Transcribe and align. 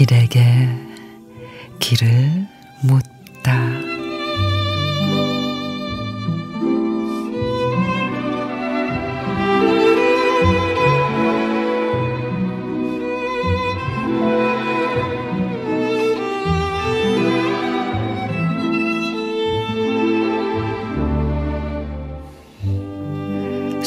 길에게 0.00 0.40
길을 1.78 2.46
묻 2.80 3.09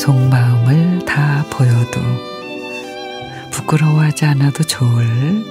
속마음을 0.04 1.06
다 1.06 1.46
보여도 1.50 2.02
부끄러워하지 3.52 4.26
않아도 4.26 4.62
좋을 4.62 5.46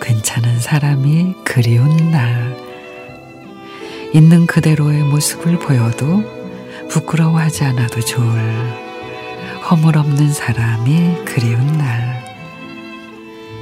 괜찮은 0.00 0.60
사람이 0.60 1.34
그리운 1.44 2.12
날 2.12 2.56
있는 4.14 4.46
그대로의 4.46 5.02
모습을 5.02 5.58
보여도 5.58 6.22
부끄러워하지 6.88 7.64
않아도 7.64 8.00
좋을 8.00 8.38
허물 9.68 9.98
없는 9.98 10.32
사람이 10.32 11.24
그리운 11.24 11.66
날 11.76 12.24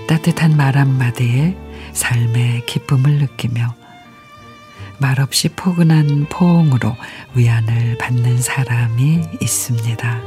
따뜻한 0.06 0.54
말 0.54 0.76
한마디에 0.76 1.56
삶의 1.94 2.66
기쁨을 2.66 3.20
느끼며 3.20 3.74
말없이 4.98 5.48
포근한 5.48 6.26
포옹으로 6.28 6.94
위안을 7.34 7.96
받는 7.98 8.38
사람이 8.42 9.22
있습니다. 9.40 10.25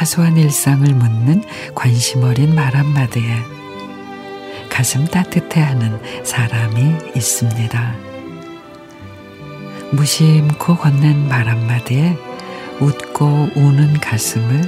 사소한 0.00 0.38
일상을 0.38 0.88
묻는 0.94 1.42
관심 1.74 2.24
어린 2.24 2.54
말 2.54 2.74
한마디에 2.74 3.22
가슴 4.70 5.04
따뜻해하는 5.04 6.24
사람이 6.24 7.10
있습니다. 7.14 7.96
무심코 9.92 10.76
건넨 10.76 11.28
말 11.28 11.48
한마디에 11.48 12.16
웃고 12.80 13.50
우는 13.54 14.00
가슴을 14.00 14.62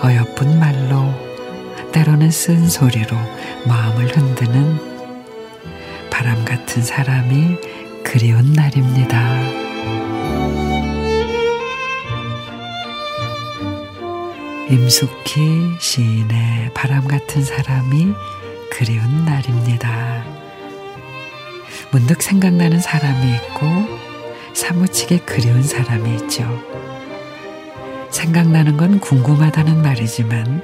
어여쁜 0.00 0.60
말로 0.60 1.12
때로는 1.90 2.30
쓴 2.30 2.68
소리로 2.68 3.16
마음을 3.66 4.16
흔드는 4.16 4.78
바람 6.08 6.44
같은 6.44 6.84
사람이 6.84 7.56
그리운 8.04 8.52
날입니다. 8.52 9.61
임숙희 14.72 15.76
시인의 15.78 16.70
바람 16.72 17.06
같은 17.06 17.44
사람이 17.44 18.14
그리운 18.70 19.26
날입니다. 19.26 20.24
문득 21.90 22.22
생각나는 22.22 22.80
사람이 22.80 23.34
있고 23.34 23.66
사무치게 24.54 25.18
그리운 25.26 25.62
사람이 25.62 26.14
있죠. 26.22 26.48
생각나는 28.10 28.78
건 28.78 28.98
궁금하다는 28.98 29.82
말이지만 29.82 30.62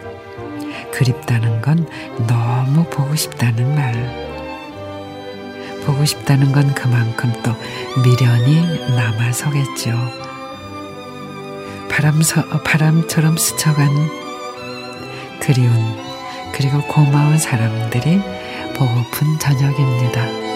그립다는 0.91 1.61
건 1.61 1.87
너무 2.27 2.85
보고 2.89 3.15
싶다는 3.15 3.75
말. 3.75 3.93
보고 5.85 6.07
싶다는 6.07 6.51
건 6.53 6.73
그만큼 6.73 7.31
또 7.43 7.55
미련이 8.03 8.95
남아서겠죠. 8.97 10.28
바람 11.99 12.23
서, 12.23 12.47
바람처럼 12.63 13.37
스쳐간 13.37 13.89
그리운 15.41 15.75
그리고 16.53 16.81
고마운 16.83 17.37
사람들이 17.37 18.21
보고픈 18.77 19.37
저녁입니다. 19.41 20.48